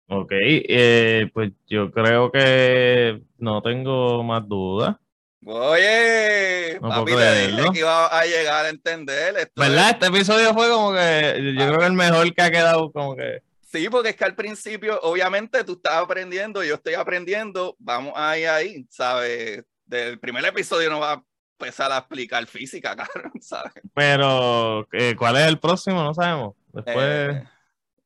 Ok, 0.08 0.32
eh, 0.34 1.30
pues 1.34 1.54
yo 1.68 1.90
creo 1.92 2.32
que 2.32 3.22
no 3.38 3.62
tengo 3.62 4.24
más 4.24 4.48
dudas. 4.48 4.98
Oye, 5.46 6.78
No 6.82 6.90
papi, 6.90 7.12
te 7.14 7.48
dije 7.48 7.64
que 7.74 7.80
iba 7.80 8.08
a 8.08 8.26
llegar 8.26 8.66
a 8.66 8.70
entender. 8.70 9.36
Esto 9.38 9.62
¿Verdad? 9.62 9.88
es- 9.88 9.94
Este 9.94 10.06
episodio 10.08 10.54
fue 10.54 10.70
como 10.70 10.94
que 10.94 11.54
yo 11.58 11.68
creo 11.68 11.80
que 11.80 11.86
el 11.86 11.94
mejor 11.94 12.34
que 12.34 12.42
ha 12.42 12.52
quedado 12.52 12.92
como 12.92 13.16
que... 13.16 13.42
Sí, 13.72 13.88
porque 13.90 14.10
es 14.10 14.16
que 14.18 14.26
al 14.26 14.36
principio, 14.36 15.00
obviamente, 15.02 15.64
tú 15.64 15.74
estás 15.74 15.94
aprendiendo, 15.96 16.64
yo 16.64 16.76
estoy 16.76 16.94
aprendiendo, 16.94 17.76
vamos 17.80 18.14
ahí, 18.16 18.44
ahí, 18.44 18.86
¿sabes? 18.90 19.64
Del 19.86 20.20
primer 20.20 20.44
episodio 20.46 20.90
no 20.90 21.00
va 21.00 21.14
a 21.14 21.24
empezar 21.60 21.92
a 21.92 22.00
explicar 22.00 22.46
física, 22.48 22.96
cabrón, 22.98 23.32
¿sabes? 23.42 23.72
Pero, 23.94 24.88
eh, 24.92 25.16
¿cuál 25.18 25.38
es 25.38 25.48
el 25.48 25.60
próximo? 25.60 26.04
No 26.04 26.14
sabemos. 26.14 26.56
Después... 26.74 26.98
Eh, 27.36 27.44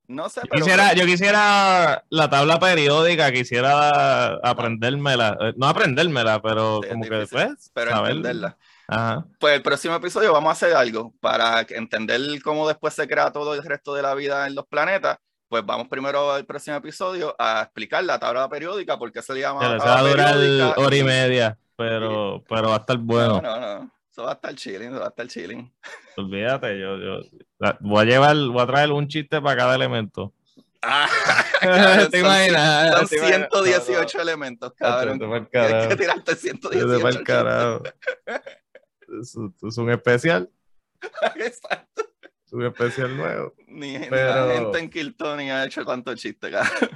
no 0.08 0.30
sé, 0.30 0.42
Yo 0.42 0.48
pero 0.50 0.66
quisiera, 0.66 0.94
yo 0.94 1.06
quisiera 1.06 2.04
la 2.10 2.30
tabla 2.30 2.60
periódica, 2.60 3.32
quisiera 3.32 4.36
aprendérmela, 4.44 5.38
eh, 5.42 5.54
no 5.58 5.68
aprendérmela, 5.68 6.42
pero 6.42 6.82
Sí, 6.84 6.90
como 6.90 7.04
que 7.04 7.10
difícil, 7.20 7.38
después 7.40 7.72
pero 7.74 7.92
saber. 7.92 8.12
entenderla. 8.12 8.58
Ajá. 8.88 9.26
Pues 9.40 9.56
el 9.56 9.62
próximo 9.64 9.96
episodio 9.96 10.32
vamos 10.32 10.50
a 10.50 10.52
hacer 10.54 10.76
algo 10.76 11.14
para 11.20 11.66
entender 11.70 12.22
cómo 12.44 12.68
después 12.68 12.94
se 12.94 13.08
crea 13.08 13.32
todo 13.32 13.54
el 13.56 13.64
resto 13.64 13.96
de 13.96 14.02
la 14.04 14.14
vida 14.14 14.46
en 14.48 14.56
los 14.56 14.66
planetas. 14.68 15.18
Pues 15.48 15.66
vamos 15.66 15.88
primero 15.88 16.32
al 16.32 16.46
próximo 16.46 16.78
episodio 16.78 17.36
a 17.40 17.62
explicar 17.64 18.04
la 18.04 18.20
tabla 18.20 18.48
periódica, 18.50 18.98
por 18.98 19.12
qué 19.12 19.22
se 19.22 19.34
le 19.34 19.42
llama 19.42 19.62
se 19.62 19.78
va 19.78 20.00
a 20.00 20.02
durar 20.04 20.36
hora 20.78 20.96
y 20.96 21.04
media, 21.04 21.58
pero, 21.76 22.44
pero 22.50 22.70
va 22.70 22.76
a 22.76 22.80
estar 22.80 22.98
bueno. 22.98 23.42
No, 23.42 23.60
no, 23.60 23.80
no. 23.80 23.92
Eso 24.16 24.24
va 24.24 24.32
a 24.32 24.34
estar 24.36 24.56
chilling, 24.56 24.92
eso 24.92 25.00
va 25.02 25.08
a 25.08 25.10
estar 25.10 25.28
chilling. 25.28 25.70
Olvídate, 26.16 26.80
yo, 26.80 26.96
yo 26.98 27.20
la- 27.60 27.78
voy 27.82 28.04
a 28.04 28.06
llevar, 28.06 28.38
voy 28.38 28.62
a 28.62 28.66
traer 28.66 28.90
un 28.94 29.10
chiste 29.10 29.42
para 29.42 29.58
cada 29.58 29.76
elemento. 29.76 30.34
Ah, 30.82 31.06
cabrón, 31.60 32.10
¿Te 32.10 32.20
son 32.22 32.26
imaginas? 32.26 32.96
Son 32.96 33.08
¿Te 33.10 33.18
imaginas? 33.18 33.50
118 33.52 34.22
elementos, 34.22 34.74
cabrón. 34.74 35.20
Tienes 35.20 35.50
carajo. 35.50 35.90
que 35.90 35.96
tirarte 35.98 36.32
Vete 36.32 36.36
118. 36.50 37.02
pa'l 37.02 37.24
carajo. 37.26 37.84
Es, 39.22 39.36
un- 39.36 39.54
es 39.68 39.78
un 39.78 39.90
especial, 39.92 40.50
Exacto. 41.36 42.04
es 42.46 42.54
un 42.54 42.66
especial 42.68 43.18
nuevo. 43.18 43.54
Ni, 43.68 44.00
Pero- 44.00 44.48
la 44.48 44.54
gente 44.56 44.80
en 44.80 44.90
Kiltony 44.90 45.52
ha 45.52 45.66
hecho 45.66 45.84
tanto 45.84 46.16
chiste, 46.16 46.50
cabrón. 46.52 46.90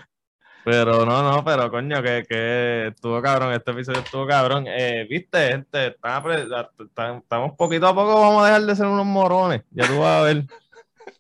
Pero 0.66 1.06
no, 1.06 1.24
no, 1.24 1.44
pero 1.44 1.72
coño, 1.72 2.02
que, 2.04 2.26
que 2.28 2.88
estuvo 2.88 3.22
cabrón, 3.22 3.54
este 3.54 3.72
episodio 3.72 4.00
estuvo 4.00 4.28
cabrón. 4.28 4.66
Eh, 4.68 5.08
Viste, 5.10 5.50
gente, 5.50 5.96
Estamos 5.98 7.54
poquito 7.58 7.88
a 7.88 7.96
poco, 7.96 8.20
vamos 8.20 8.44
a 8.44 8.48
dejar 8.48 8.62
de 8.64 8.76
ser 8.76 8.86
unos 8.86 9.06
morones, 9.06 9.62
ya 9.72 9.88
tú 9.88 10.00
vas 10.00 10.22
a 10.22 10.24
ver. 10.24 10.44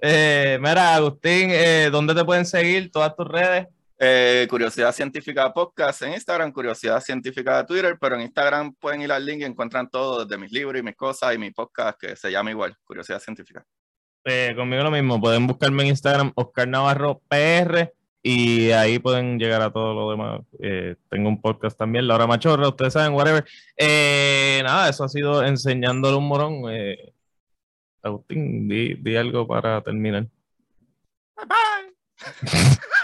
Eh, 0.02 0.58
mira, 0.62 0.96
Agustín, 0.96 1.50
eh, 1.52 1.90
¿dónde 1.92 2.14
te 2.14 2.24
pueden 2.24 2.46
seguir? 2.46 2.90
Todas 2.90 3.14
tus 3.16 3.28
redes. 3.28 3.68
Eh, 4.02 4.48
Curiosidad 4.50 4.94
Científica 4.94 5.54
Podcast 5.54 6.04
en 6.04 6.14
Instagram, 6.14 6.54
Curiosidad 6.54 7.02
Científica 7.02 7.58
de 7.58 7.66
Twitter, 7.66 7.98
pero 8.00 8.16
en 8.16 8.22
Instagram 8.22 8.74
pueden 8.76 9.02
ir 9.02 9.12
al 9.12 9.26
link 9.26 9.42
y 9.42 9.44
encuentran 9.44 9.90
todo 9.90 10.24
desde 10.24 10.38
mis 10.38 10.54
libros 10.54 10.80
y 10.80 10.84
mis 10.84 10.96
cosas 10.96 11.36
y 11.36 11.38
mi 11.38 11.52
podcast 11.52 12.00
que 12.00 12.16
se 12.16 12.32
llama 12.32 12.52
igual, 12.52 12.78
Curiosidad 12.86 13.20
Científica. 13.20 13.66
Eh, 14.24 14.54
conmigo 14.56 14.84
lo 14.84 14.92
mismo, 14.92 15.20
pueden 15.20 15.46
buscarme 15.48 15.84
en 15.84 15.90
Instagram, 15.90 16.32
Oscar 16.36 16.70
Navarro 16.70 17.22
PR, 17.28 17.94
y 18.22 18.72
ahí 18.72 19.00
pueden 19.00 19.40
llegar 19.40 19.62
a 19.62 19.72
todo 19.72 19.94
lo 19.94 20.12
demás. 20.12 20.42
Eh, 20.60 20.96
tengo 21.10 21.30
un 21.30 21.42
podcast 21.42 21.78
también, 21.78 22.08
La 22.08 22.16
Hora 22.16 22.28
Machorra, 22.28 22.68
ustedes 22.68 22.94
saben, 22.94 23.14
whatever. 23.14 23.46
Eh, 23.78 24.62
nada, 24.64 24.90
eso 24.90 25.04
ha 25.04 25.10
sido 25.10 25.44
enseñándole 25.44 26.18
un 26.18 26.28
morón. 26.28 26.64
Eh, 26.70 27.14
Agustín, 28.02 28.68
di, 28.68 28.96
di 28.96 29.16
algo 29.16 29.48
para 29.48 29.82
terminar. 29.82 30.28
Bye 31.36 31.46
bye. 31.48 32.90